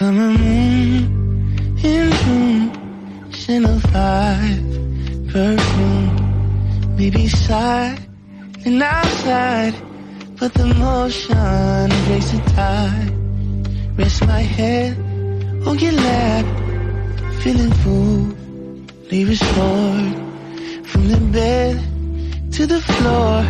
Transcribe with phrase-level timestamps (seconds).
[0.00, 7.98] Summer moon in June, Chanel 5 perfume, maybe side
[8.64, 9.74] and outside,
[10.38, 13.12] but the motion breaks the tide.
[13.98, 14.96] Rest my head
[15.66, 16.46] oh on your lap,
[17.42, 20.14] feeling fully restored
[20.86, 21.76] from the bed
[22.54, 23.42] to the floor.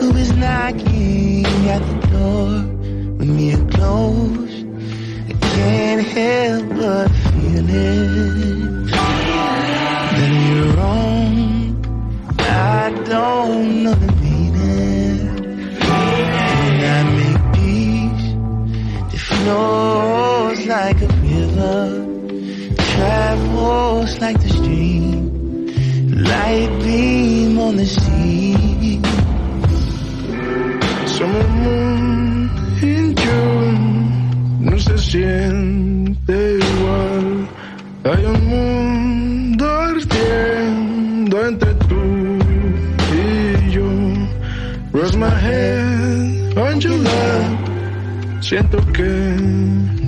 [0.00, 2.48] Who is knocking at the door
[3.18, 4.47] when we are close?
[5.58, 8.90] Can't help but feel it.
[10.16, 11.36] That you're wrong.
[12.38, 15.18] I don't know the meaning.
[15.88, 18.26] When I make peace,
[19.14, 21.82] it flows like a river,
[22.94, 25.20] travels like the stream,
[26.22, 28.07] light beam on the sea.
[48.48, 49.36] Siento que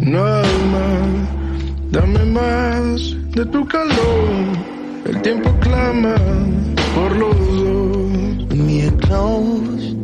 [0.01, 1.91] no hay más.
[1.91, 4.57] Dame más de tu calor.
[5.05, 6.15] El tiempo clama
[6.95, 8.01] por los dos.
[8.83, 9.95] Are close,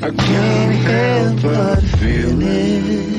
[0.00, 3.11] I can't help but feel it.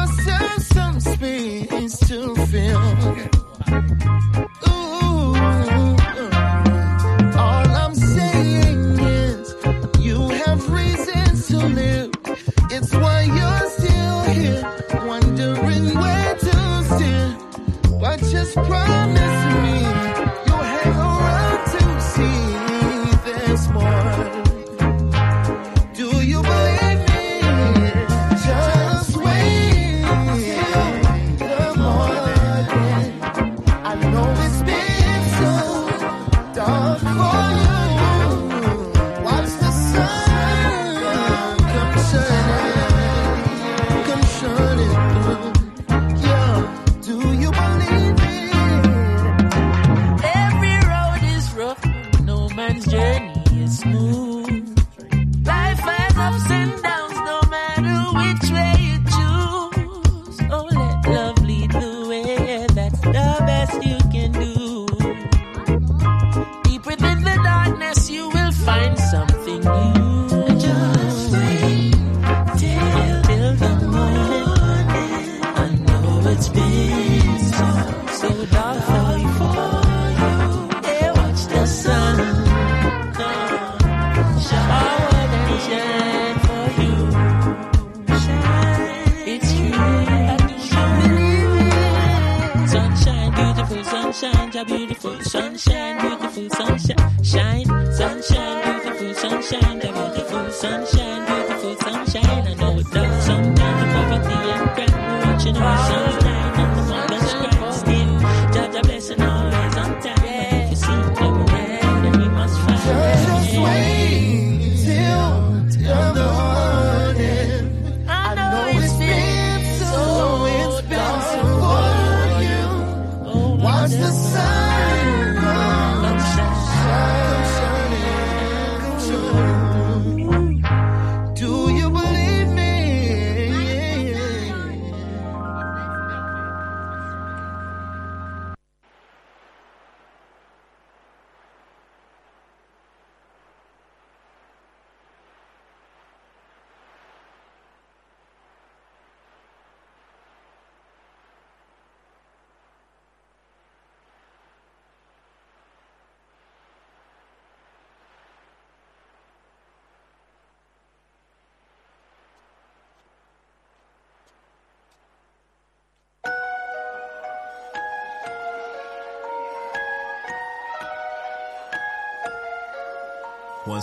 [0.00, 3.29] yourself some space to feel.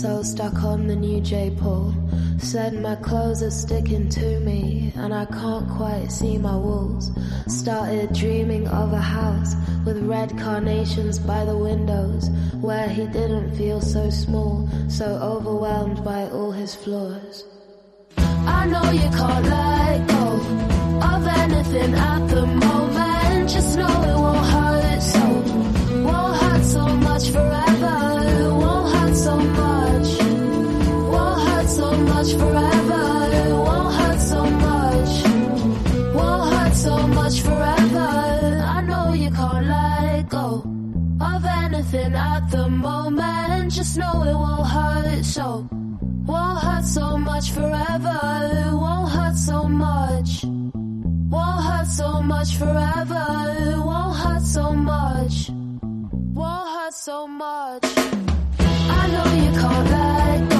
[0.00, 1.54] so stuck on the new J.
[1.60, 1.92] Paul.
[2.38, 7.10] Said my clothes are sticking to me, and I can't quite see my walls.
[7.46, 12.30] Started dreaming of a house with red carnations by the windows,
[12.62, 17.44] where he didn't feel so small, so overwhelmed by all his flaws.
[18.16, 20.26] I know you can't let go
[21.12, 23.50] of anything at the moment.
[23.50, 23.99] Just know
[34.66, 35.14] much
[36.14, 38.10] Won't hurt so much forever.
[38.76, 40.64] I know you can't let go
[41.20, 43.72] of anything at the moment.
[43.72, 45.68] Just know it won't hurt so
[46.30, 48.20] Won't hurt so much forever,
[48.72, 50.44] won't hurt so much.
[50.44, 53.26] Won't hurt so much forever,
[53.88, 55.50] won't hurt so much.
[56.38, 57.84] Won't hurt so much.
[59.00, 60.59] I know you can't let go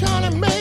[0.00, 0.59] kind of man.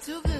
[0.00, 0.39] too good.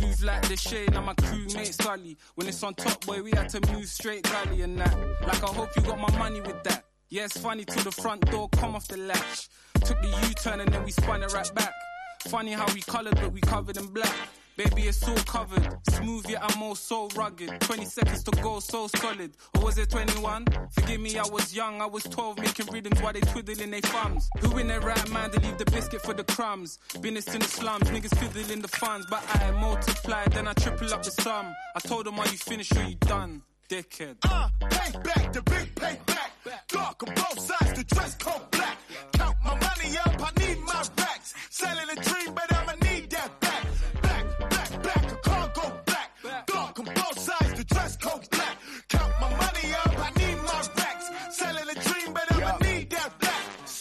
[0.00, 2.16] Move like the shade, now my crewmate Sully.
[2.34, 4.96] When it's on top, boy, we had to move straight gully and that.
[5.26, 6.84] Like, I hope you got my money with that.
[7.08, 9.48] Yeah, it's funny till the front door come off the latch.
[9.84, 11.72] Took the U turn and then we spun it right back.
[12.28, 14.14] Funny how we coloured, but we covered in black.
[14.60, 15.66] Baby, it's all covered.
[15.88, 17.62] Smooth, yet I'm all so rugged.
[17.62, 19.32] 20 seconds to go, so solid.
[19.54, 20.44] Or was it 21?
[20.72, 21.80] Forgive me, I was young.
[21.80, 24.28] I was 12, making rhythms while they twiddling their thumbs.
[24.40, 26.78] Who in their right mind to leave the biscuit for the crumbs?
[27.00, 29.06] Business in the slums, niggas fiddling the funds.
[29.08, 31.54] But I multiply, then I triple up the sum.
[31.74, 33.40] I told them, are you finished or you done?
[33.70, 34.16] Dickhead.
[34.24, 36.30] Uh, pay the big payback.
[36.68, 38.76] Dark on both sides, the dress code black.
[39.12, 41.34] Count my money up, I need my racks.
[41.48, 42.49] Selling a dream, better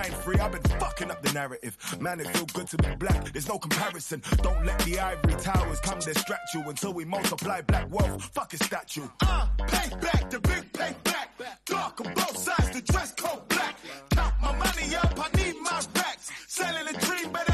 [0.00, 0.40] 1993.
[0.40, 1.76] I've been fucking up the narrative.
[2.00, 3.32] Man, it feel good to be black.
[3.32, 4.22] There's no comparison.
[4.42, 8.22] Don't let the ivory towers come distract you until we multiply black wealth.
[8.32, 9.06] Fuck a statue.
[9.20, 11.30] Uh, pay back, the big pay back.
[11.66, 13.76] Dark on both sides, the dress code black.
[14.10, 16.30] Count my money up, I need my racks.
[16.48, 17.49] Selling a dream, but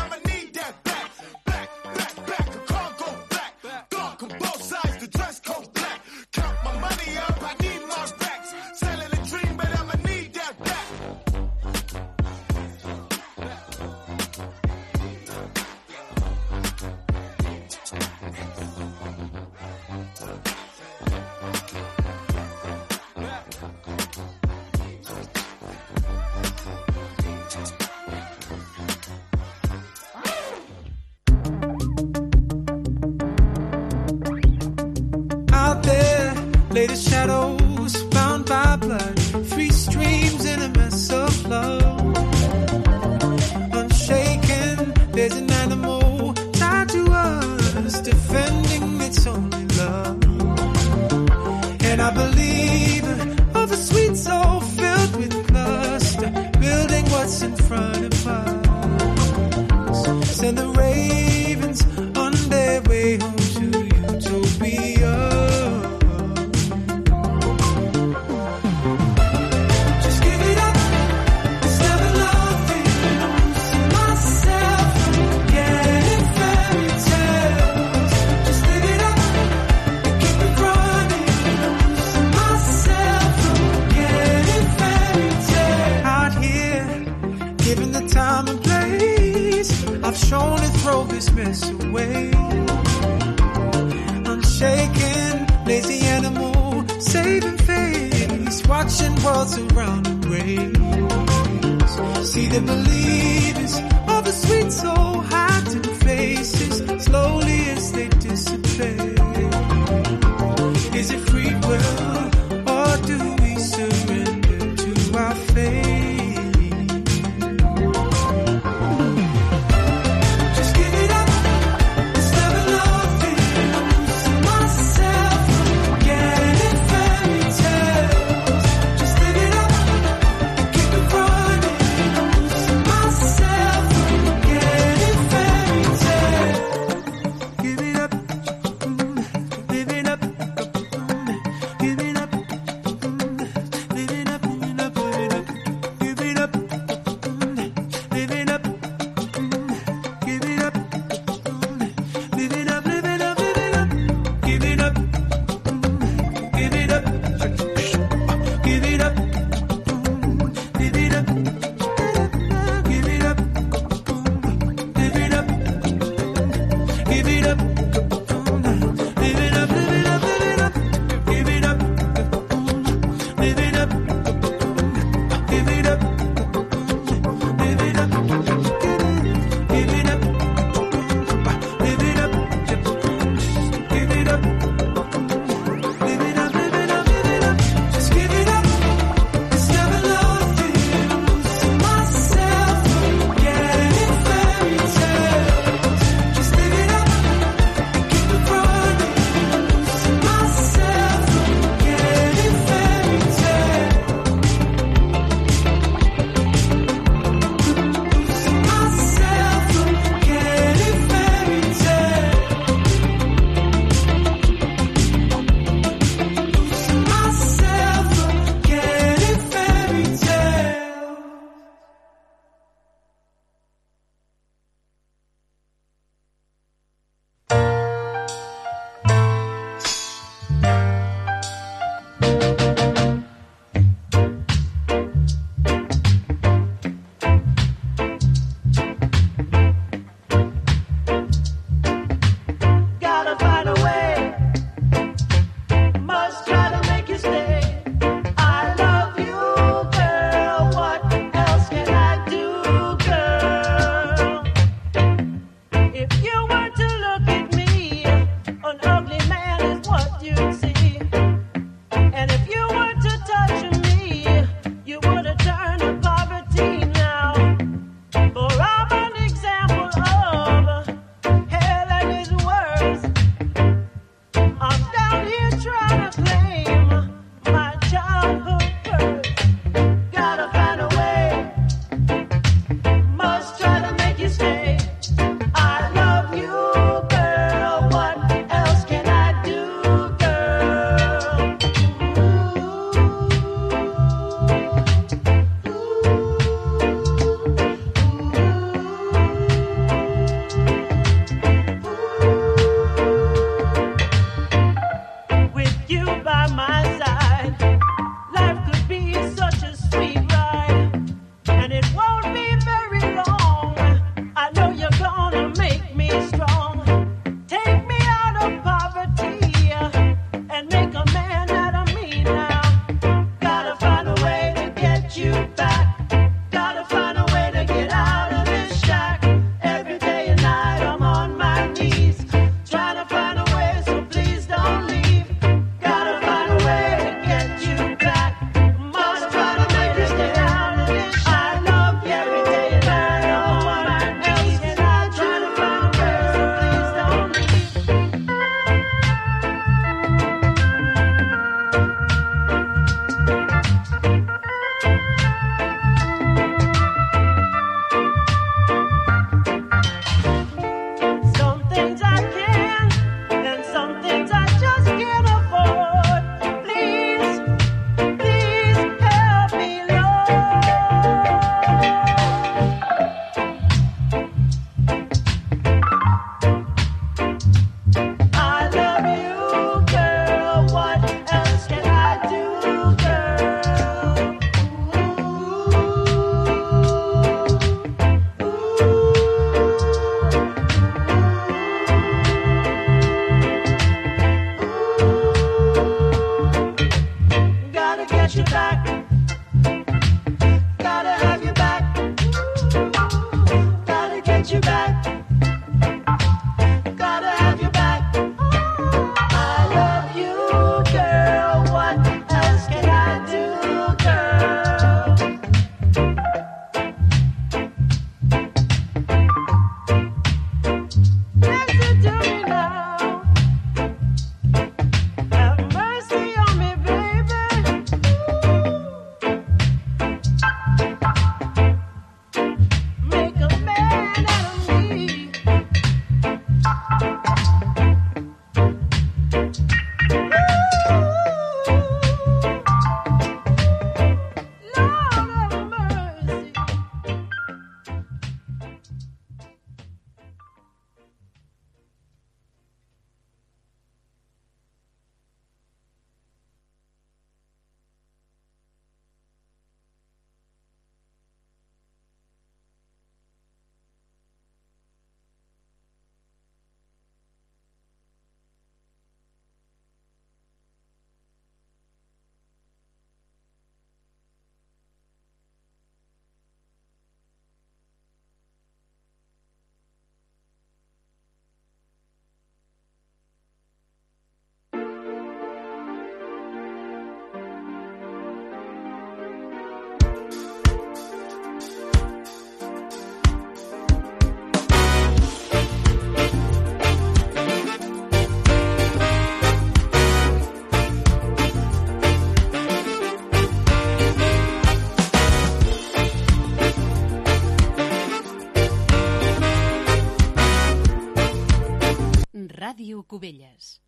[513.07, 513.81] Cubelles.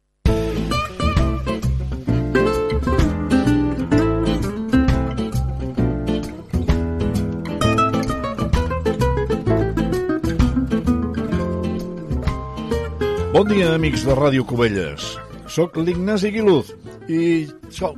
[13.32, 15.12] Bon dia, amics de Ràdio Cubelles.
[15.46, 16.72] Soc l'Ignasi Guiluz
[17.06, 17.46] i,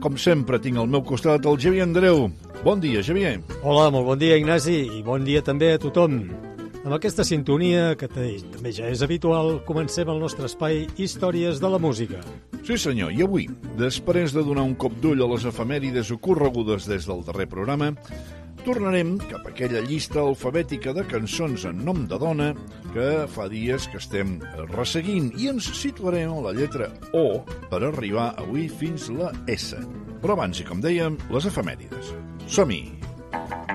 [0.03, 2.27] com sempre, tinc al meu costat el Xavier Andreu.
[2.64, 3.39] Bon dia, Xavier.
[3.62, 6.18] Hola, molt bon dia, Ignasi, i bon dia també a tothom.
[6.81, 11.76] Amb aquesta sintonia, que també ja és habitual, comencem el nostre espai Històries de la
[11.78, 12.22] Música.
[12.64, 13.45] Sí, senyor, i avui,
[13.76, 17.91] després de donar un cop d'ull a les efemèrides ocorregudes des del darrer programa,
[18.64, 22.55] tornarem cap a aquella llista alfabètica de cançons en nom de dona
[22.95, 24.39] que fa dies que estem
[24.72, 29.76] resseguint i ens situarem a la lletra O per arribar avui fins la S.
[30.24, 32.14] Però abans, i com dèiem, les efemèrides.
[32.49, 32.81] Som-hi!
[32.89, 33.70] Som-hi!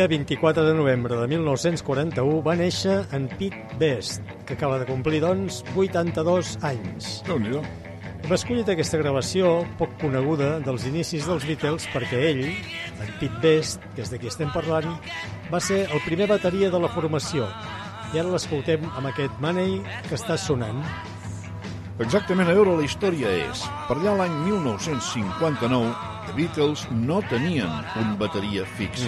[0.00, 5.18] Dia 24 de novembre de 1941 va néixer en Pete Best, que acaba de complir,
[5.20, 7.08] doncs, 82 anys.
[7.26, 7.60] déu nhi
[8.24, 12.40] Hem escollit aquesta gravació, poc coneguda, dels inicis dels Beatles perquè ell,
[12.96, 14.88] en Pete Best, que és de qui estem parlant,
[15.52, 17.50] va ser el primer bateria de la formació.
[18.14, 20.80] I ara l'escoltem amb aquest Money que està sonant.
[22.00, 23.68] Exactament, a veure, la història és...
[23.84, 29.02] Per allà l'any 1959, The Beatles no tenien un bateria fix.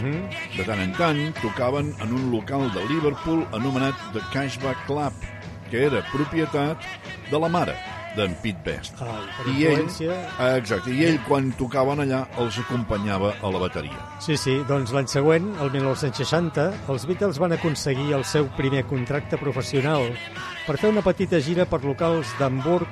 [0.56, 5.14] De tant en tant, tocaven en un local de Liverpool anomenat The Cashback Club,
[5.70, 6.82] que era propietat
[7.30, 7.76] de la mare
[8.16, 8.98] d'en Pete Best.
[8.98, 14.02] Per I ell, ah, exacte, i ell, quan tocaven allà, els acompanyava a la bateria.
[14.18, 19.38] Sí, sí, doncs l'any següent, el 1960, els Beatles van aconseguir el seu primer contracte
[19.38, 20.10] professional
[20.66, 22.90] per fer una petita gira per locals d'Hamburg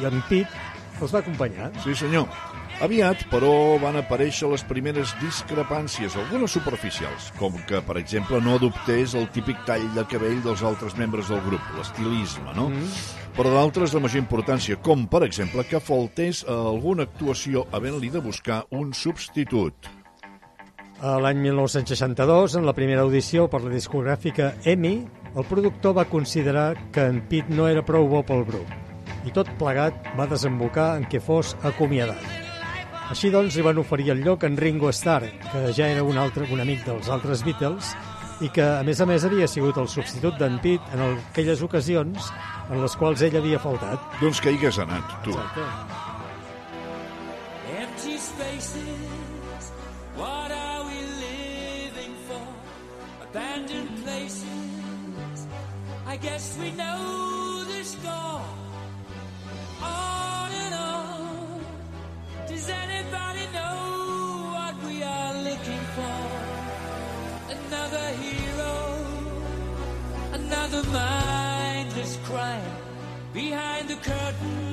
[0.00, 0.64] i en Pete
[0.96, 1.74] els va acompanyar.
[1.84, 2.24] Sí, senyor.
[2.84, 9.14] Aviat, però, van aparèixer les primeres discrepàncies, algunes superficials, com que, per exemple, no adoptés
[9.16, 12.68] el típic tall de cabell dels altres membres del grup, l'estilisme, no?
[12.68, 12.92] Mm.
[13.38, 18.20] Però d'altres de major importància, com, per exemple, que faltés a alguna actuació havent-li de
[18.20, 19.88] buscar un substitut.
[21.00, 24.96] L'any 1962, en la primera audició per la discogràfica EMI,
[25.32, 28.82] el productor va considerar que en Pete no era prou bo pel grup
[29.26, 32.45] i tot plegat va desembocar en què fos acomiadat.
[33.06, 36.48] Així doncs, li van oferir el lloc en Ringo Starr, que ja era un, altre,
[36.50, 37.92] un amic dels altres Beatles
[38.42, 42.32] i que, a més a més, havia sigut el substitut d'en Pete en aquelles ocasions
[42.66, 44.02] en les quals ell havia faltat.
[44.20, 45.36] Doncs que hi hagués anat, tu.
[45.36, 45.62] Exacte.
[47.78, 49.70] Empty spaces,
[50.18, 52.42] what are we living for?
[53.30, 55.48] Abandoned places,
[56.06, 58.65] I guess we know the score.
[65.96, 66.18] For?
[67.56, 68.76] Another hero,
[70.32, 72.76] another mindless crime
[73.32, 74.65] behind the curtain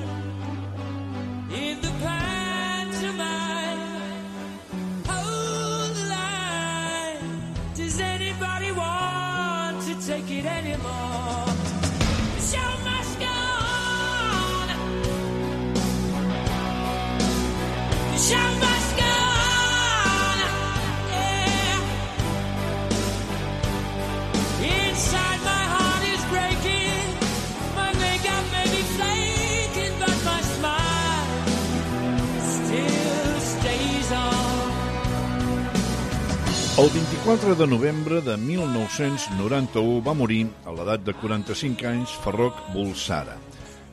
[37.24, 43.38] 4 de novembre de 1991 va morir, a l'edat de 45 anys, Ferroc Bulsara,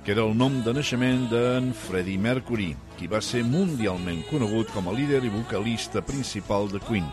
[0.03, 4.89] que era el nom de naixement d'en Freddie Mercury, qui va ser mundialment conegut com
[4.91, 7.07] a líder i vocalista principal de Queen,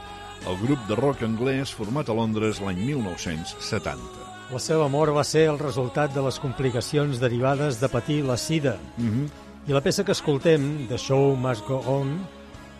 [0.50, 4.26] el grup de rock anglès format a Londres l'any 1970.
[4.50, 8.74] La seva mort va ser el resultat de les complicacions derivades de patir la sida.
[8.98, 9.30] Uh -huh.
[9.68, 12.18] I la peça que escoltem, The Show Must Go On,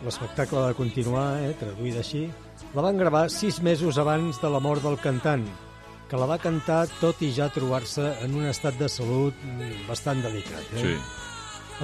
[0.05, 2.31] l'espectacle ha de continuar, eh, traduïda així,
[2.75, 5.47] la van gravar sis mesos abans de la mort del cantant,
[6.09, 9.35] que la va cantar tot i ja trobar-se en un estat de salut
[9.89, 10.75] bastant delicat.
[10.77, 10.85] Eh?
[10.85, 10.97] Sí.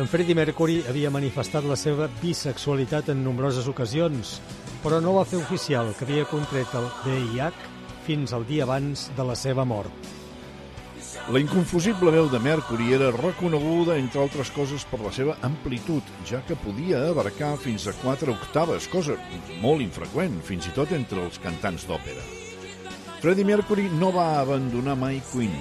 [0.00, 4.40] En Freddie Mercury havia manifestat la seva bisexualitat en nombroses ocasions,
[4.82, 7.70] però no va fer oficial que havia contret el VIH
[8.04, 10.13] fins al dia abans de la seva mort.
[11.32, 16.42] La inconfusible veu de Mercury era reconeguda, entre altres coses, per la seva amplitud, ja
[16.44, 19.16] que podia abarcar fins a quatre octaves, cosa
[19.62, 22.20] molt infreqüent, fins i tot entre els cantants d'òpera.
[23.22, 25.54] Freddie Mercury no va abandonar mai Queen,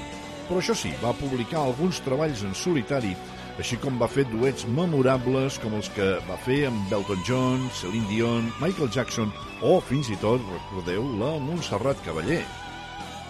[0.49, 3.13] però això sí, va publicar alguns treballs en solitari,
[3.55, 8.11] així com va fer duets memorables com els que va fer amb Belton John, Celine
[8.11, 12.43] Dion, Michael Jackson o, fins i tot, recordeu, la Montserrat Cavaller.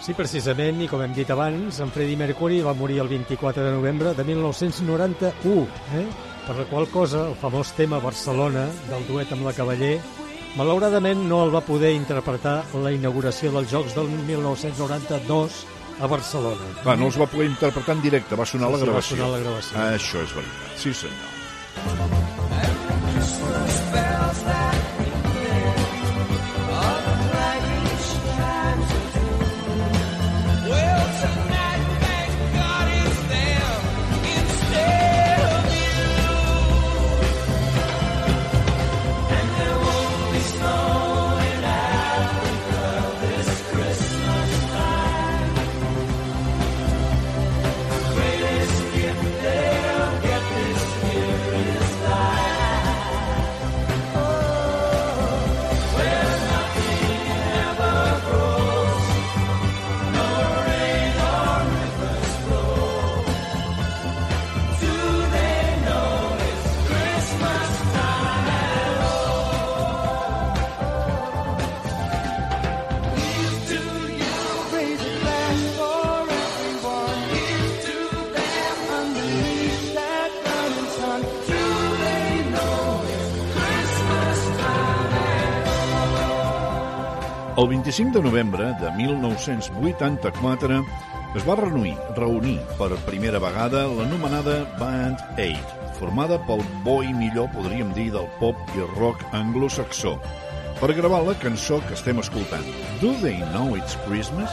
[0.02, 3.70] Sí, precisament, i com hem dit abans, en Freddie Mercury va morir el 24 de
[3.72, 5.62] novembre de 1991,
[5.96, 6.04] eh?
[6.46, 9.94] per la qual cosa el famós tema Barcelona del duet amb la Cavaller
[10.58, 15.62] malauradament no el va poder interpretar la inauguració dels Jocs del 1992
[16.04, 16.68] a Barcelona.
[16.84, 19.16] Va, no els va poder interpretar en directe, va sonar Sí, la sí, va gravació.
[19.16, 19.78] sonar la gravació.
[19.80, 22.34] Ah, això és veritat, sí senyor.
[87.56, 90.84] El 25 de novembre de 1984
[91.36, 97.94] es va reunir, reunir per primera vegada l'anomenada Band Aid, formada pel boi millor, podríem
[97.94, 100.16] dir, del pop i rock anglosaxó,
[100.82, 102.66] per gravar la cançó que estem escoltant.
[102.98, 104.50] Do they know it's Christmas?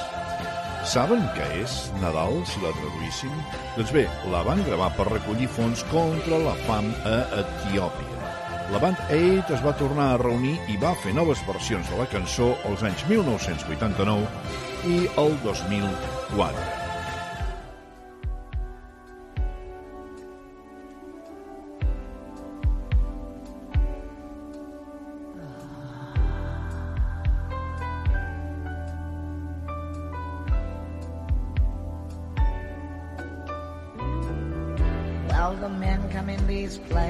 [0.86, 3.34] Saben que és Nadal, si la traduïssin?
[3.82, 8.20] Doncs bé, la van gravar per recollir fons contra la fam a Etiòpia.
[8.72, 12.05] La band Aid es va tornar a reunir i va fer noves versions de la
[12.07, 14.24] cançó als anys 1989
[14.87, 16.70] i el 2004.
[35.28, 37.00] Well, the men come in these places,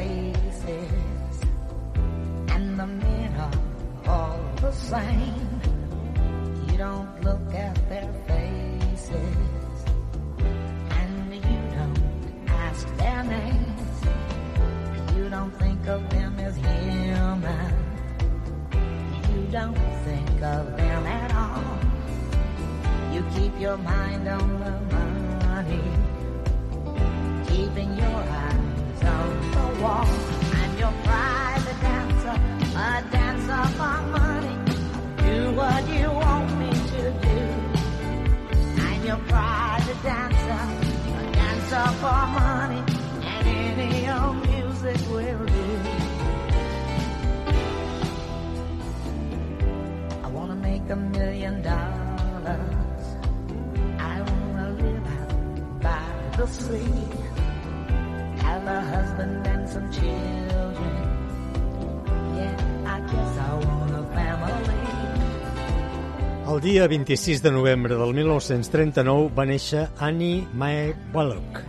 [66.81, 71.59] dia 26 de novembre del 1939 va néixer Annie Mae Wallach,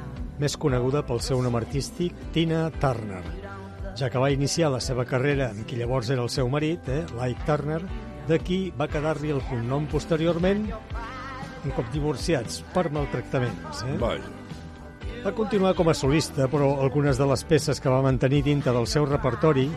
[0.40, 3.20] més coneguda pel seu nom artístic Tina Turner,
[3.92, 7.04] ja que va iniciar la seva carrera amb qui llavors era el seu marit, eh,
[7.28, 7.82] Ike Turner,
[8.30, 13.84] d'aquí va quedar-li el cognom posteriorment un cop divorciats per maltractaments.
[13.84, 13.98] Eh?
[14.00, 14.41] Vaja.
[15.22, 18.88] Va continuar com a solista, però algunes de les peces que va mantenir dintre del
[18.90, 19.68] seu repertori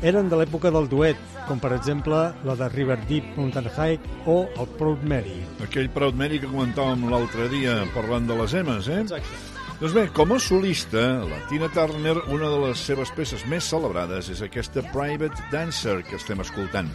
[0.00, 4.36] eren de l'època del duet, com per exemple la de River Deep Mountain High o
[4.48, 5.36] el Proud Mary.
[5.66, 9.02] Aquell Proud Mary que comentàvem l'altre dia parlant de les emes, eh?
[9.04, 9.42] Exacte.
[9.82, 14.30] Doncs bé, com a solista, la Tina Turner, una de les seves peces més celebrades
[14.32, 16.88] és aquesta Private Dancer que estem escoltant.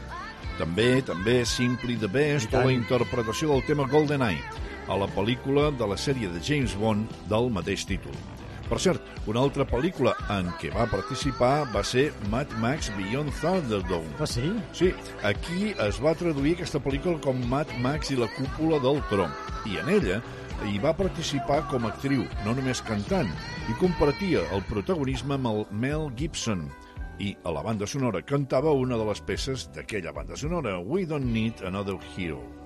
[0.58, 5.88] També, també, Simply the Best o la interpretació del tema GoldenEye a la pel·lícula de
[5.88, 8.16] la sèrie de James Bond del mateix títol.
[8.70, 14.12] Per cert, una altra pel·lícula en què va participar va ser Mad Max Beyond Thunderdome.
[14.22, 14.52] Ah, sí?
[14.78, 14.92] Sí,
[15.26, 19.34] aquí es va traduir aquesta pel·lícula com Mad Max i la cúpula del tron.
[19.66, 20.20] I en ella
[20.70, 23.34] i va participar com a actriu, no només cantant,
[23.72, 26.68] i compartia el protagonisme amb el Mel Gibson.
[27.20, 31.34] I a la banda sonora cantava una de les peces d'aquella banda sonora, We Don't
[31.34, 32.59] Need Another Hero.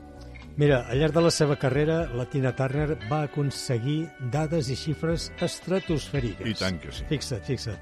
[0.56, 5.32] Mira, al llarg de la seva carrera, la Tina Turner va aconseguir dades i xifres
[5.42, 6.46] estratosfèriques.
[6.46, 7.08] I tant que sí.
[7.10, 7.80] Fixa't, fixa't.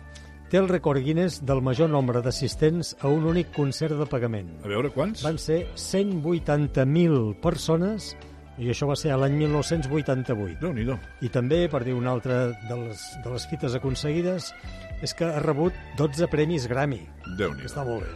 [0.52, 4.50] Té el rècord Guinness del major nombre d'assistents a un únic concert de pagament.
[4.64, 5.24] A veure, quants?
[5.24, 8.14] Van ser 180.000 persones
[8.60, 10.60] i això va ser a l'any 1988.
[10.64, 10.88] déu nhi
[11.28, 14.54] I també, per dir una altra de les, de les fites aconseguides,
[15.02, 17.04] és que ha rebut 12 premis Grammy.
[17.38, 18.12] déu nhi Està molt bé.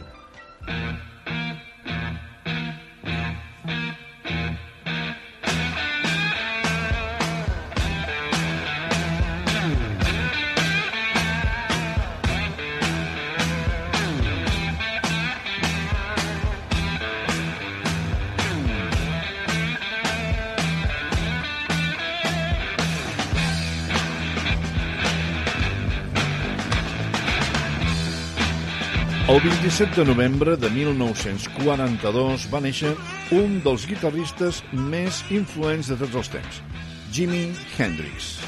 [29.36, 32.96] El 27 de novembre de 1942 va néixer
[33.36, 36.64] un dels guitarristes més influents de tots els temps,
[37.12, 38.40] Jimi Hendrix.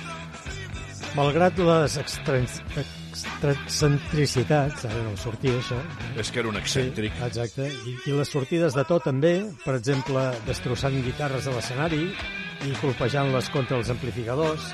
[1.12, 5.76] Malgrat les excentricitats, ara no sortia això.
[6.16, 7.12] És que era un excèntric.
[7.18, 7.68] Sí, exacte.
[7.68, 12.16] I, I les sortides de to també, per exemple, destrossant guitarres a l'escenari
[12.64, 14.72] i colpejant-les contra els amplificadors,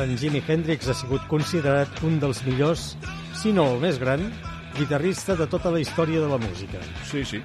[0.00, 2.96] en Jimi Hendrix ha sigut considerat un dels millors,
[3.36, 4.32] si no el més gran,
[4.78, 6.82] guitarrista de tota la història de la música.
[7.10, 7.42] Sí, sí.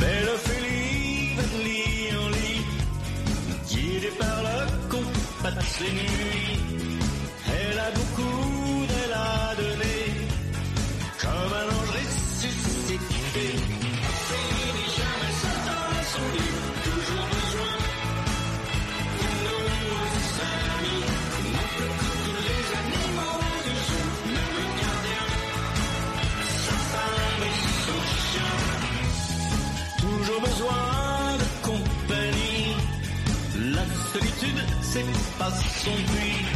[0.00, 0.40] Belle
[35.40, 36.49] pas son but.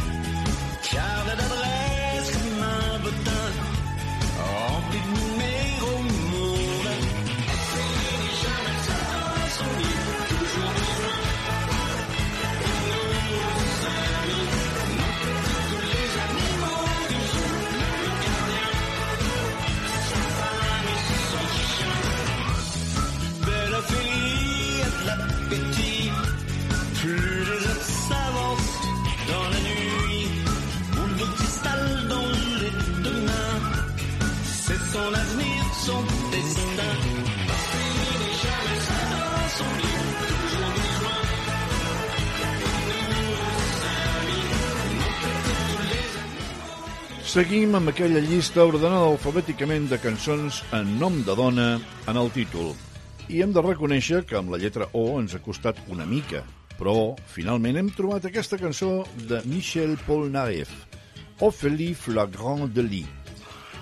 [47.35, 51.65] Seguim amb aquella llista ordenada alfabèticament de cançons en nom de dona
[52.07, 52.69] en el títol.
[53.27, 56.45] I hem de reconèixer que amb la lletra O ens ha costat una mica,
[56.79, 60.71] però finalment hem trobat aquesta cançó de Michel Polnareff,
[61.43, 63.35] Ophélie Flagrant de Lis.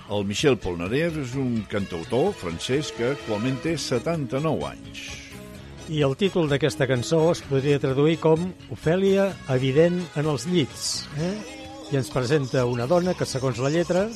[0.10, 5.10] El Michel Polnareff és un cantautor francès que actualment té 79 anys.
[5.94, 11.04] I el títol d'aquesta cançó es podria traduir com Ofèlia evident en els llits.
[11.22, 11.63] Eh?
[11.94, 14.08] I ens presenta una dona que, segons la lletra,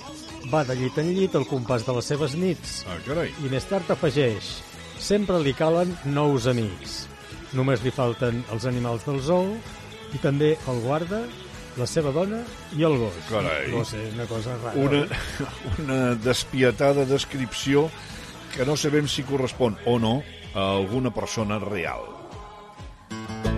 [0.50, 2.80] va de llit en llit al compàs de les seves nits.
[2.90, 3.30] Ah, carai.
[3.46, 4.56] I més tard afegeix
[4.98, 7.04] Sempre li calen nous amics.
[7.54, 9.54] Només li falten els animals del zoo
[10.18, 11.22] i també el guarda,
[11.78, 12.42] la seva dona
[12.74, 13.22] i el gos.
[13.30, 13.70] Carai.
[13.76, 14.74] No sé, una cosa rara.
[14.82, 15.06] Una,
[15.78, 17.92] una despietada descripció
[18.56, 20.18] que no sabem si correspon o no
[20.56, 22.18] a alguna persona real.
[23.14, 23.57] Guapa,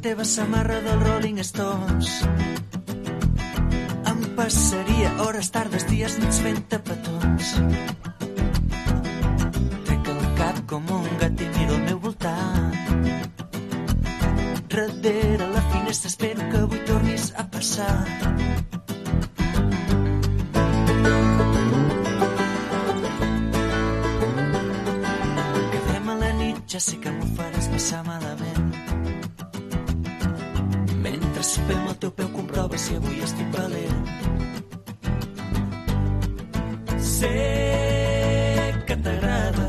[0.00, 2.08] teva samarra del Rolling Stones.
[4.10, 6.78] Em passaria hores, tardes, dies, nits fent-te.
[9.86, 12.76] Trec el cap com un gat i miro al meu voltant.
[14.68, 17.94] Darrere la finestra espero que avui tornis a passar.
[26.68, 28.37] Ja sé que m'ho faràs passar malament.
[31.48, 34.02] Sopem al teu peu comprova si avui estic valent.
[37.00, 37.30] Sé
[38.90, 39.68] que t'agrada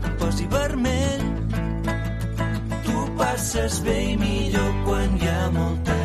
[0.00, 1.26] que posi vermell.
[2.88, 5.99] Tu passes bé i millor quan hi ha molta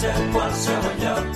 [0.00, 1.26] ser qualsevol lloc.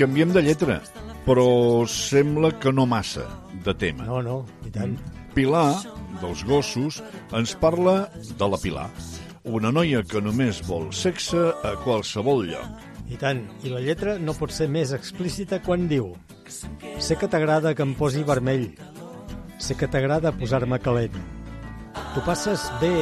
[0.00, 0.78] Canviem de lletra,
[1.26, 1.46] però
[1.92, 3.26] sembla que no massa
[3.66, 4.06] de tema.
[4.08, 4.94] No, no, i tant.
[5.34, 5.76] Pilar,
[6.22, 7.02] dels gossos,
[7.36, 8.88] ens parla de la Pilar,
[9.44, 12.88] una noia que només vol sexe a qualsevol lloc.
[13.10, 16.12] I tant, i la lletra no pot ser més explícita quan diu
[17.02, 18.70] Sé que t'agrada que em posi vermell,
[19.62, 21.14] sé que t'agrada posar-me calent.
[22.14, 22.94] Tu passes bé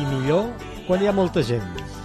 [0.00, 0.48] i millor
[0.86, 1.95] quan hi ha molta gent.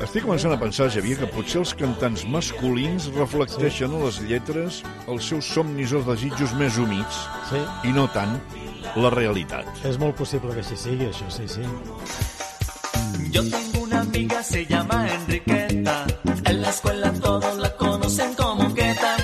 [0.00, 4.80] Estic començant a pensar, Javier, que potser els cantants masculins reflecteixen a les lletres
[5.12, 7.18] els seus somnis o desitjos més humits
[7.50, 7.60] sí.
[7.90, 8.38] i no tant
[8.96, 9.68] la realitat.
[9.84, 11.66] És molt possible que així sigui, això, sí, sí.
[13.30, 16.06] Yo tengo una amiga, se llama Enriqueta.
[16.46, 19.16] En la escuela todos la conocen como Queta.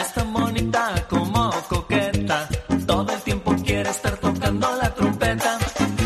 [0.00, 2.48] Es tan bonita como coqueta.
[2.86, 5.58] Todo el tiempo quiere estar tocando la trompeta.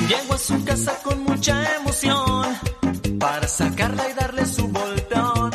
[0.08, 2.67] Llego a su casa con mucha emoción.
[3.18, 5.50] Para sacarla y darle su volteón.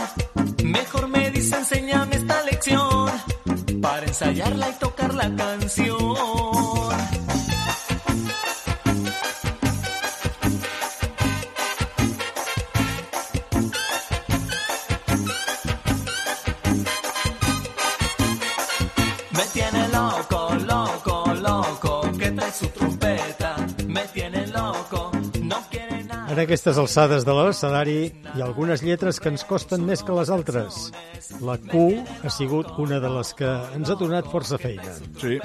[0.64, 3.12] Mejor me dice, enséñame esta lección.
[3.82, 6.73] Para ensayarla y tocar la canción.
[26.34, 30.32] En aquestes alçades de l'escenari hi ha algunes lletres que ens costen més que les
[30.34, 30.88] altres.
[31.46, 31.84] La Q
[32.26, 34.96] ha sigut una de les que ens ha donat força feina.
[35.22, 35.38] Sí.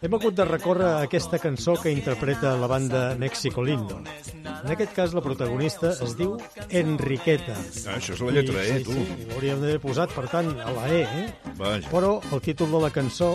[0.00, 4.00] Hem hagut de recórrer a aquesta cançó que interpreta la banda México Lindo.
[4.46, 6.38] En aquest cas, la protagonista es diu
[6.70, 7.60] Enriqueta.
[7.84, 8.96] Ah, això és la lletra I, E, sí, tu.
[8.96, 11.54] Sí, ho hauríem d'haver posat, per tant, a la E, eh?
[11.60, 11.92] Vaja.
[11.92, 13.34] Però el títol de la cançó,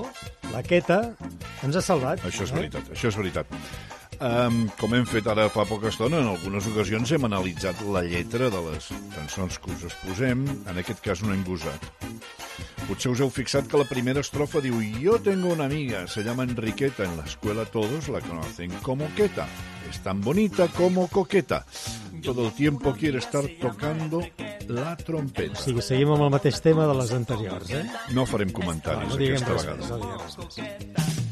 [0.50, 1.04] la Queta,
[1.62, 2.26] ens ha salvat.
[2.26, 2.62] Això és eh?
[2.64, 3.60] veritat, això és veritat.
[4.22, 8.52] Um, com hem fet ara fa poca estona, en algunes ocasions hem analitzat la lletra
[8.54, 11.88] de les cançons que us exposem, en aquest cas no hem gosat.
[12.86, 16.44] Potser us heu fixat que la primera estrofa diu Yo tengo una amiga, se llama
[16.44, 19.48] Enriqueta, en la escuela todos la conocen como Queta.
[19.90, 21.66] Es tan bonita como coqueta.
[22.24, 24.22] Todo el tiempo quiere estar tocando
[24.68, 25.58] la trompeta.
[25.58, 27.84] O sigui, seguim amb el mateix tema de les anteriors, eh?
[28.14, 29.82] No farem comentaris no diguem aquesta res vegada.
[29.82, 31.31] més, no diguem res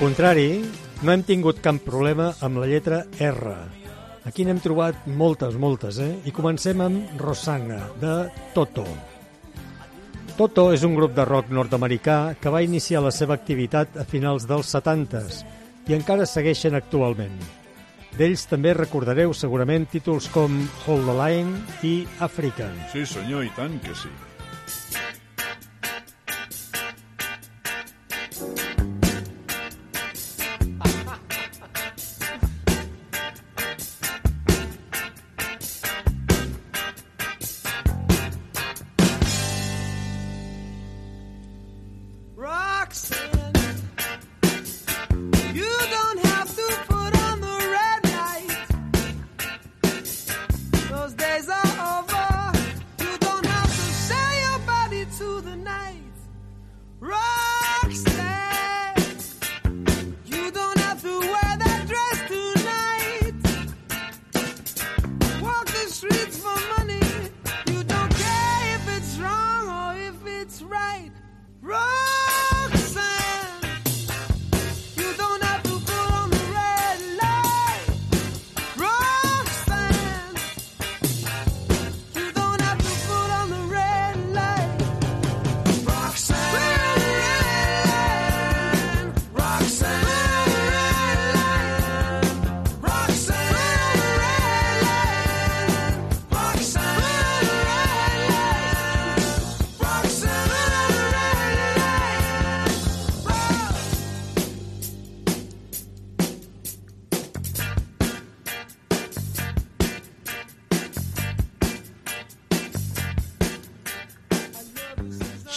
[0.00, 0.62] contrari,
[1.04, 3.50] no hem tingut cap problema amb la lletra R.
[4.24, 6.14] Aquí n'hem trobat moltes, moltes, eh?
[6.24, 8.14] I comencem amb Rosanga, de
[8.54, 8.86] Toto.
[10.38, 14.48] Toto és un grup de rock nord-americà que va iniciar la seva activitat a finals
[14.48, 15.42] dels 70s
[15.92, 17.36] i encara segueixen actualment.
[18.16, 20.56] D'ells també recordareu segurament títols com
[20.86, 21.94] Hold the Line i
[22.24, 22.72] African.
[22.94, 24.08] Sí, senyor, i tant que sí.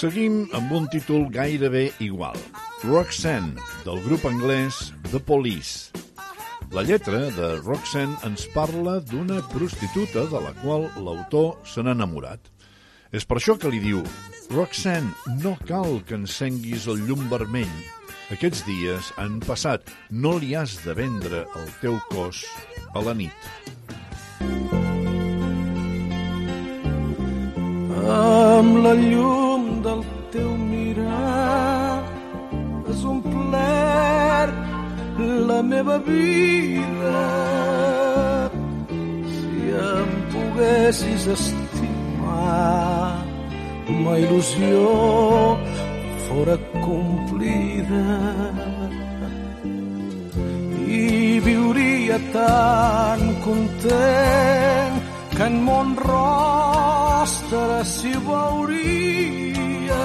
[0.04, 2.36] Seguim amb un títol gairebé igual.
[2.84, 3.56] Roxanne,
[3.86, 5.96] del grup anglès The Police.
[6.76, 12.52] La lletra de Roxanne ens parla d'una prostituta de la qual l'autor se n'ha enamorat.
[13.16, 14.04] És per això que li diu
[14.52, 17.72] Roxanne, no cal que encenguis el llum vermell.
[18.36, 19.88] Aquests dies han passat.
[20.12, 22.44] No li has de vendre el teu cos
[22.92, 23.40] a la nit.
[28.10, 30.02] Amb la llum del
[30.32, 32.04] teu mirar
[32.88, 34.56] has omplert
[35.50, 37.22] la meva vida.
[39.36, 39.62] Si
[39.92, 43.24] em poguessis estimar
[44.04, 44.88] ma il·lusió
[46.28, 48.06] fora complida.
[51.04, 55.02] I viuria tan content
[55.36, 55.96] que en mon
[57.24, 60.04] rostre s'hi veuria.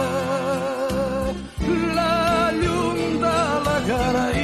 [1.97, 4.38] La llum de l'agraïment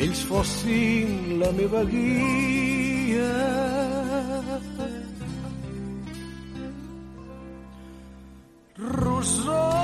[0.00, 3.32] Ells fossin la meva guia.
[8.78, 9.77] Rosó,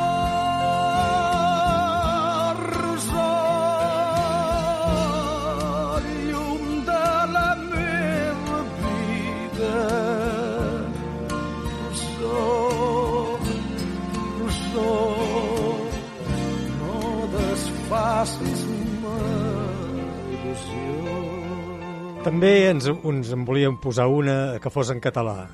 [22.35, 25.45] També ens, ens en volíem posar una que fos en català,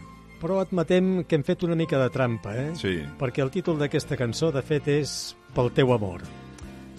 [0.41, 2.71] però admetem que hem fet una mica de trampa, eh?
[2.81, 2.95] Sí.
[3.21, 5.13] Perquè el títol d'aquesta cançó, de fet, és
[5.53, 6.25] Pel teu amor.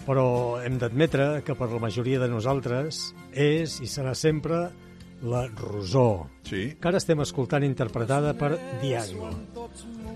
[0.06, 0.28] Però
[0.62, 3.02] hem d'admetre que per la majoria de nosaltres
[3.34, 4.68] és i serà sempre
[5.26, 6.76] la Rosó, sí.
[6.78, 8.53] que ara estem escoltant interpretada per
[8.86, 9.34] Diago.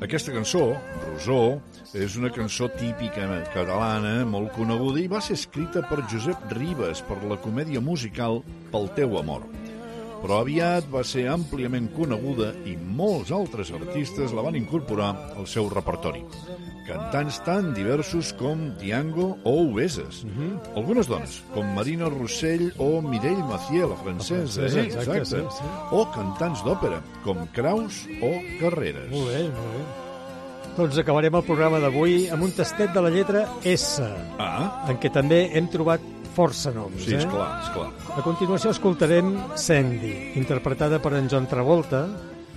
[0.04, 0.74] Aquesta cançó,
[1.06, 1.62] Rosó,
[1.96, 7.22] és una cançó típica catalana, molt coneguda, i va ser escrita per Josep Ribes per
[7.24, 8.42] la comèdia musical
[8.74, 9.48] Pel teu amor.
[10.20, 15.72] Però aviat va ser àmpliament coneguda i molts altres artistes la van incorporar al seu
[15.72, 16.26] repertori.
[16.86, 20.22] Cantants tan diversos com Diango o Obeses.
[20.76, 24.62] Algunes dones, com Marina Rossell o Mireille Maciel, la francesa.
[24.62, 24.86] La francesa, eh?
[24.86, 25.70] exacte, sí, sí.
[25.98, 29.10] O cantants d'òpera, com Kraus o Carreras.
[29.10, 29.86] Molt bé, molt bé.
[30.76, 34.04] Doncs acabarem el programa d'avui amb un tastet de la lletra S,
[34.44, 34.86] ah.
[34.92, 36.04] en què també hem trobat
[36.36, 37.00] força noms.
[37.06, 37.24] Sí, eh?
[37.24, 37.90] esclar, esclar.
[38.14, 42.06] A continuació escoltarem Sandy, interpretada per en John Travolta,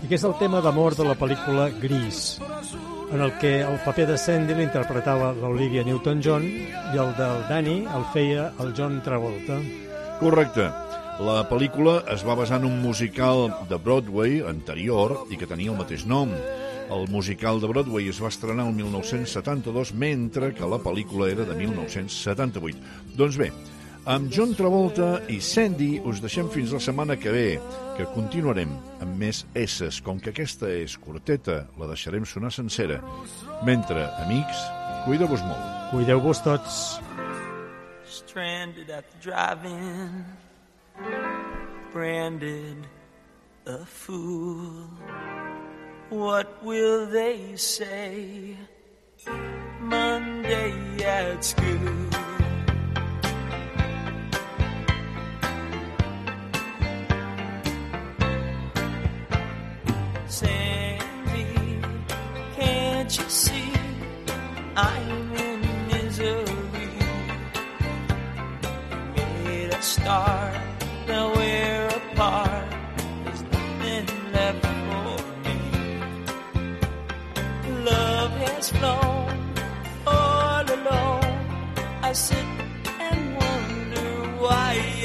[0.03, 2.37] i que és el tema d'amor de la pel·lícula Gris,
[3.13, 6.45] en el que el paper de Sandy l'interpretava l'Olivia Newton-John
[6.95, 9.59] i el del Danny el feia el John Travolta.
[10.21, 10.69] Correcte.
[11.25, 15.79] La pel·lícula es va basar en un musical de Broadway anterior i que tenia el
[15.81, 16.31] mateix nom.
[16.95, 21.57] El musical de Broadway es va estrenar el 1972, mentre que la pel·lícula era de
[21.59, 22.79] 1978.
[23.19, 23.51] Doncs bé,
[24.09, 27.49] amb John Travolta i Sandy us deixem fins la setmana que ve,
[27.99, 28.71] que continuarem
[29.05, 29.99] amb més esses.
[30.01, 33.03] Com que aquesta és curteta, la deixarem sonar sencera.
[33.69, 34.63] Mentre, amics,
[35.05, 35.67] cuideu-vos molt.
[35.93, 36.79] Cuideu-vos tots.
[38.09, 40.25] Stranded at the drive-in,
[41.93, 42.89] branded
[43.67, 44.89] a fool.
[46.09, 48.57] What will they say
[49.83, 50.73] Monday
[51.05, 52.38] at school?
[82.19, 82.39] Sit
[82.99, 84.11] and wonder
[84.43, 84.98] why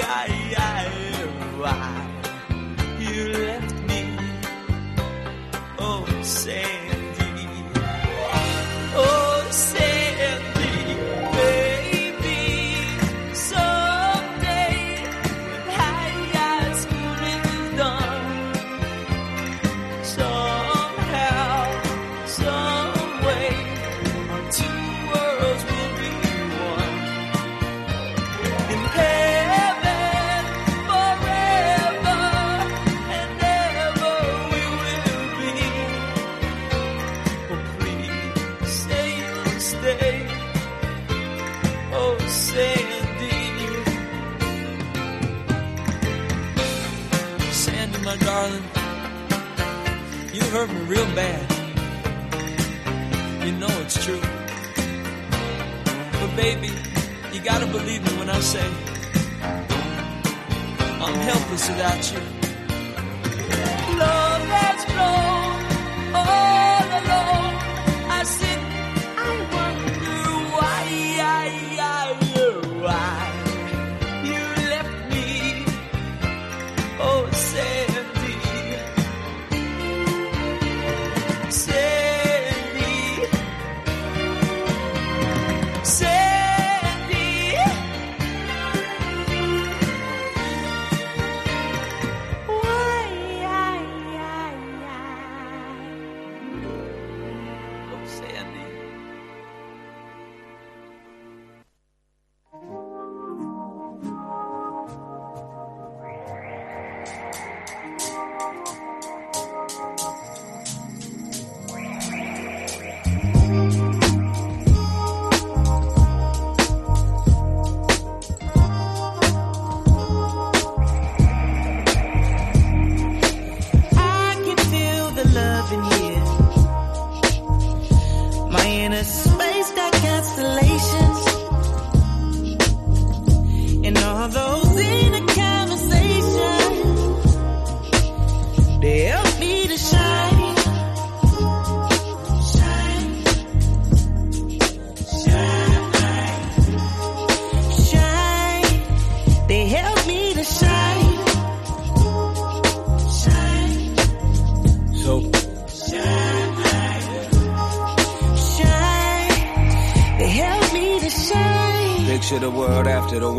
[162.44, 163.32] the world after the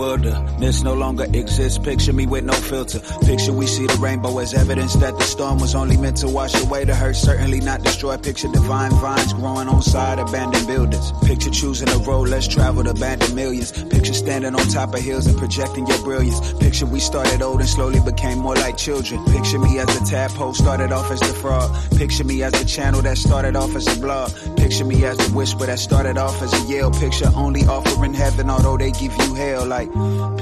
[0.54, 1.78] wilderness no longer exists.
[1.78, 3.00] Picture me with no filter.
[3.26, 6.54] Picture we see the rainbow as evidence that the storm was only meant to wash
[6.62, 8.16] away the hurt, certainly not destroy.
[8.16, 11.12] Picture divine vines growing on side abandoned buildings.
[11.24, 13.72] Picture choosing a road less traveled, abandoned millions.
[13.72, 16.52] Picture standing on top of hills and projecting your brilliance.
[16.54, 19.24] Picture we started old and slowly became more like children.
[19.26, 21.70] Picture me as the tadpole started off as the frog.
[21.96, 24.30] Picture me as the channel that started off as a blog.
[24.56, 26.90] Picture me as the whisper that started off as a yell.
[26.90, 29.66] Picture only offering heaven, although they give you hell.
[29.66, 29.88] Like,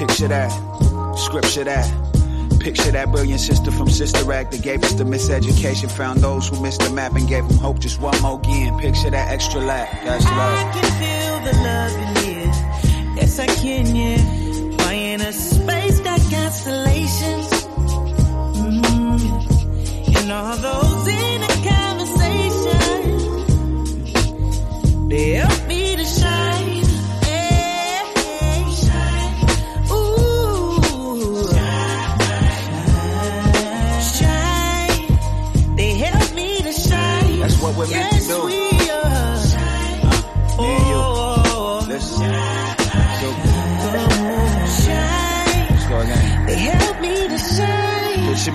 [0.06, 0.50] picture that,
[1.16, 1.86] scripture that.
[2.58, 6.60] Picture that brilliant sister from Sister Act that gave us the miseducation, found those who
[6.60, 8.76] missed the map and gave them hope just one more again.
[8.78, 10.58] Picture that extra lap, that's love.
[10.58, 12.52] I can feel the love in here.
[13.16, 14.22] Yes, I can, yeah.
[14.84, 17.50] My inner space got constellations.
[18.58, 19.20] Mm.
[20.16, 20.91] And all those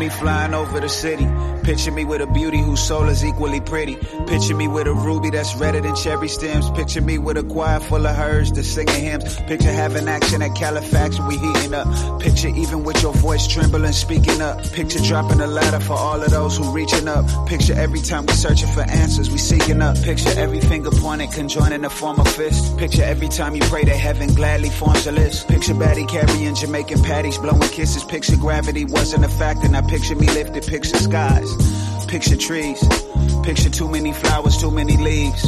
[0.10, 1.28] flying over the city.
[1.68, 3.98] Picture me with a beauty whose soul is equally pretty.
[4.26, 6.70] Picture me with a ruby that's redder than cherry stems.
[6.70, 9.36] Picture me with a choir full of herds that's singing hymns.
[9.42, 12.22] Picture having action at Califax we heating up.
[12.22, 14.64] Picture even with your voice trembling, speaking up.
[14.72, 17.26] Picture dropping a ladder for all of those who reaching up.
[17.50, 20.02] Picture every time we searching for answers, we seeking up.
[20.04, 22.78] Picture every finger pointed, conjoining to form of fist.
[22.78, 25.50] Picture every time you pray to heaven gladly forms a list.
[25.50, 28.06] Picture Batty carrying Jamaican patties, blowing kisses.
[28.06, 29.68] Picture gravity wasn't a factor.
[29.68, 31.57] Now picture me lifted, picture skies.
[32.08, 32.84] Picture trees.
[33.44, 35.46] Picture too many flowers, too many leaves.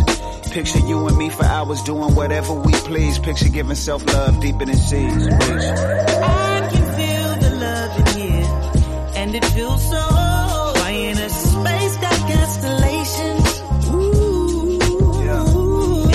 [0.52, 3.19] Picture you and me for hours doing whatever we please.
[3.19, 5.27] Picture giving self love deeper than seas.
[5.27, 8.48] I can feel the love in here,
[9.15, 10.02] and it feels so.
[10.76, 13.61] My inner space got constellations.
[13.94, 14.80] Ooh,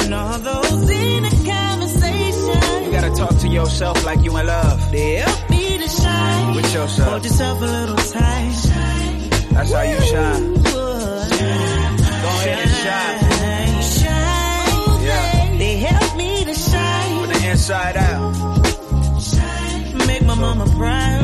[0.00, 2.86] and all those inner conversations.
[2.86, 4.80] You gotta talk to yourself like you in love.
[4.80, 6.54] Help me to shine.
[6.56, 7.08] With yourself.
[7.08, 8.73] Hold yourself a little tight.
[9.54, 10.54] That's how you shine.
[10.62, 13.18] Go ahead and shine.
[14.00, 15.04] Shine.
[15.04, 15.56] Yeah.
[15.58, 17.20] They help me to shine.
[17.20, 18.32] From the inside out.
[20.06, 21.23] Make my mama proud.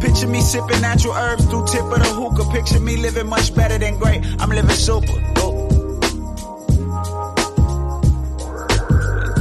[0.00, 2.50] Picture me sipping natural herbs through tip of the hookah.
[2.50, 4.24] Picture me living much better than great.
[4.38, 5.06] I'm living super.
[5.36, 5.68] Oh.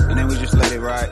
[0.09, 1.09] And then we just let it ride,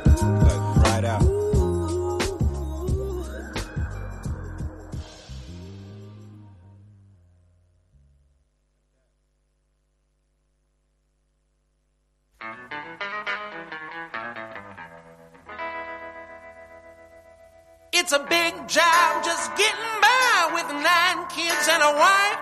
[18.09, 22.39] It's a big job just getting by with nine kids and a wife.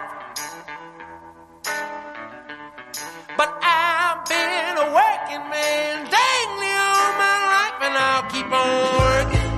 [3.35, 8.93] But I've been a working man dang near all my life and I'll keep on
[9.01, 9.53] working.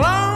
[0.00, 0.27] Long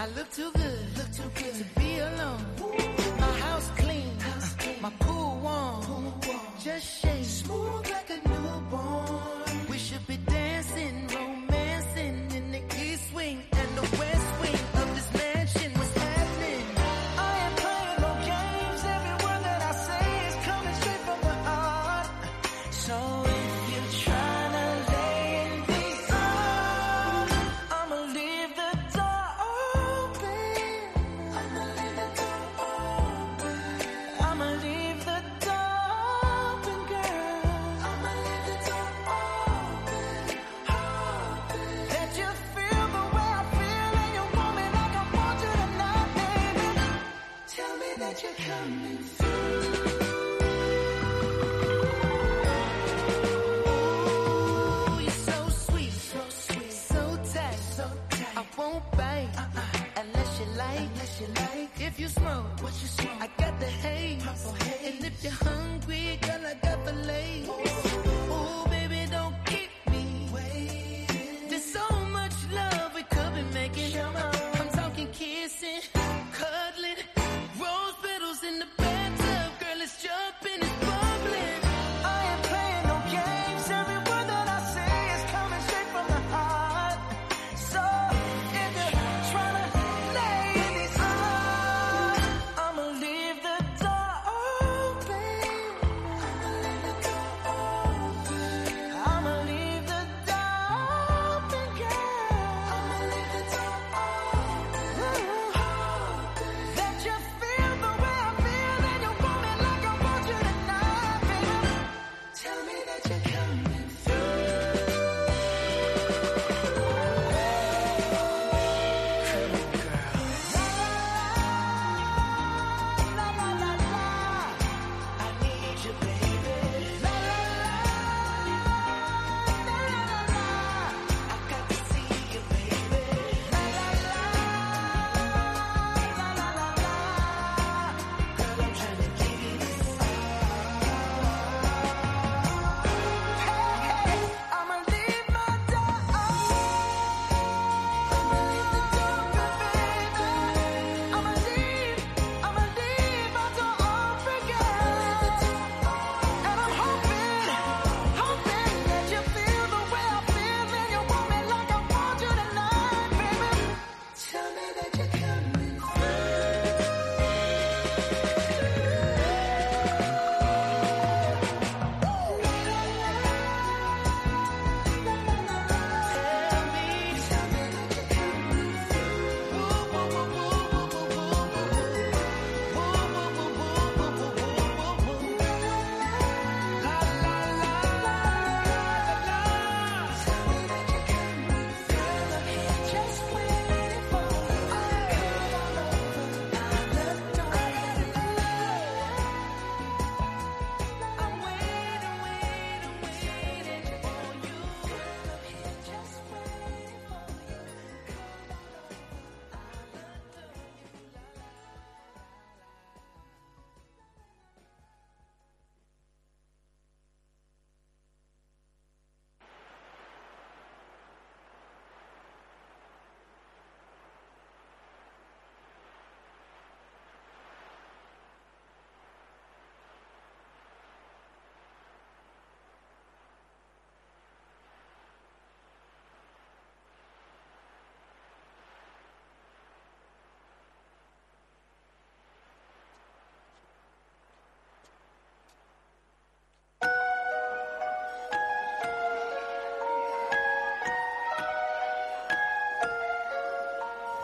[0.00, 2.46] I look too good, look too good to be alone.
[3.18, 4.80] My house clean, house clean.
[4.80, 5.82] my pool warm.
[5.82, 6.40] Pool warm.
[6.62, 7.07] Just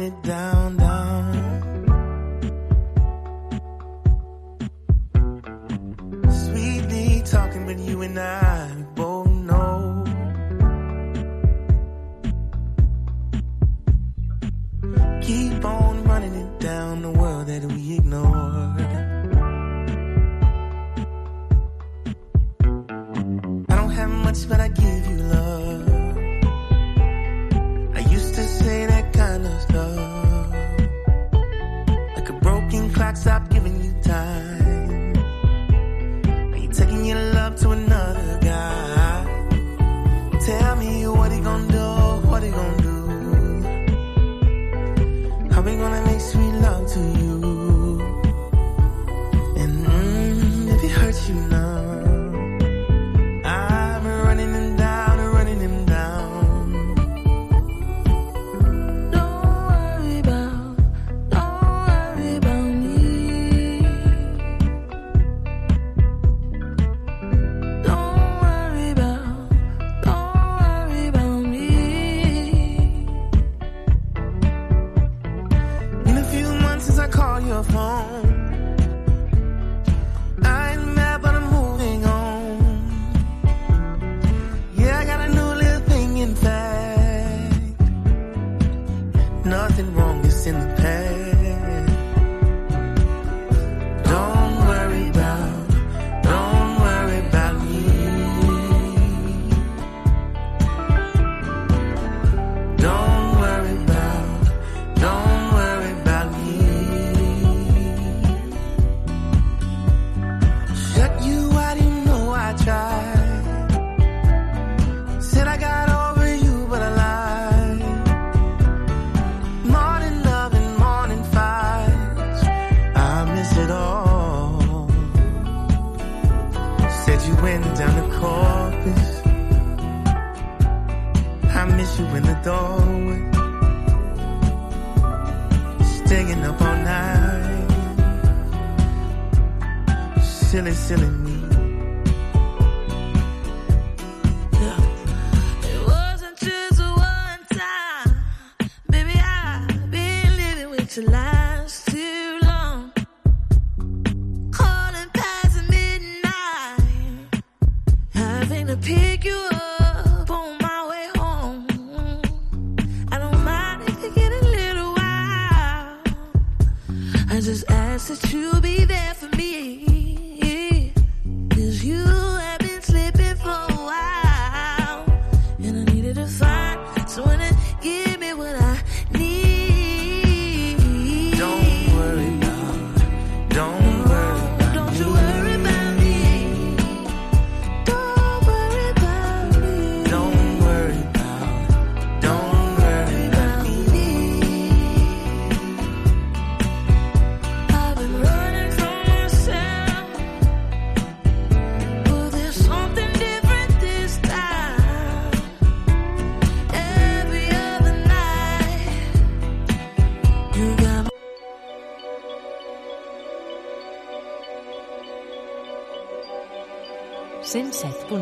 [0.00, 0.89] it down, down.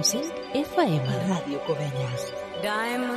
[0.03, 1.07] 107.5 FM.
[1.29, 2.23] Ràdio Covelles.
[2.63, 3.08] Forever.